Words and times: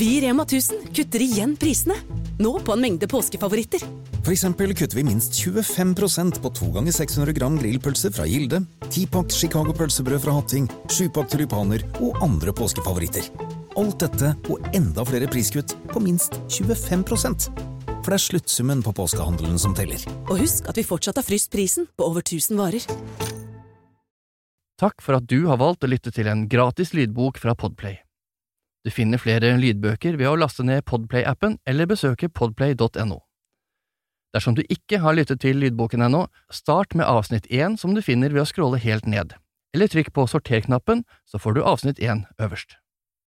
Vi 0.00 0.16
i 0.16 0.20
Rema 0.20 0.42
1000 0.42 0.78
kutter 0.96 1.20
igjen 1.20 1.50
prisene. 1.60 1.92
Nå 2.40 2.54
på 2.64 2.72
en 2.72 2.80
mengde 2.80 3.04
påskefavoritter. 3.04 3.82
For 4.24 4.32
eksempel 4.32 4.72
kutter 4.72 4.96
vi 4.96 5.04
minst 5.04 5.36
25% 5.36 6.40
på 6.40 6.52
2 6.56 6.68
ganger 6.72 6.96
600 6.96 7.34
gram 7.36 7.58
grillpølse 7.60 8.08
fra 8.16 8.24
Gilde, 8.24 8.62
10-pakk 8.86 9.36
Chicago 9.36 9.76
pølsebrød 9.76 10.24
fra 10.24 10.38
Hatting, 10.38 10.70
7-pakk 10.88 11.28
tulipaner 11.34 11.84
og 12.00 12.16
andre 12.24 12.56
påskefavoritter. 12.56 13.28
Alt 13.76 14.00
dette 14.00 14.32
og 14.48 14.72
enda 14.72 15.04
flere 15.04 15.28
priskutt 15.28 15.76
på 15.92 16.00
minst 16.00 16.40
25 16.48 17.04
For 17.04 18.08
det 18.08 18.16
er 18.16 18.26
sluttsummen 18.30 18.80
på 18.80 18.96
påskehandelen 18.96 19.60
som 19.60 19.76
teller. 19.76 20.00
Og 20.30 20.40
husk 20.40 20.64
at 20.64 20.80
vi 20.80 20.90
fortsatt 20.96 21.20
har 21.20 21.28
fryst 21.28 21.52
prisen 21.52 21.92
på 21.92 22.08
over 22.08 22.24
1000 22.24 22.56
varer. 22.56 22.88
Takk 24.80 25.02
for 25.04 25.20
at 25.20 25.28
du 25.28 25.44
har 25.52 25.60
valgt 25.60 25.84
å 25.84 25.92
lytte 25.92 26.08
til 26.08 26.32
en 26.32 26.48
gratis 26.48 26.96
lydbok 26.96 27.36
fra 27.36 27.52
Podplay. 27.52 28.00
Du 28.80 28.90
finner 28.90 29.20
flere 29.20 29.52
lydbøker 29.60 30.16
ved 30.16 30.28
å 30.30 30.38
laste 30.40 30.64
ned 30.64 30.86
Podplay-appen 30.88 31.58
eller 31.68 31.88
besøke 31.90 32.30
podplay.no. 32.32 33.18
Dersom 34.32 34.54
du 34.56 34.62
ikke 34.70 35.02
har 35.02 35.16
lyttet 35.18 35.42
til 35.42 35.58
lydboken 35.60 36.06
ennå, 36.06 36.26
start 36.54 36.94
med 36.96 37.08
avsnitt 37.10 37.48
én 37.50 37.76
som 37.76 37.92
du 37.96 38.00
finner 38.00 38.32
ved 38.32 38.44
å 38.44 38.48
scrolle 38.48 38.80
helt 38.80 39.08
ned, 39.10 39.34
eller 39.74 39.90
trykk 39.90 40.12
på 40.16 40.24
sorter-knappen, 40.30 41.02
så 41.28 41.42
får 41.42 41.58
du 41.58 41.64
avsnitt 41.66 42.00
én 42.00 42.24
øverst. 42.38 42.78